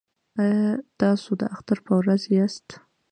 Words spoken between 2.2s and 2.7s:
یاست؟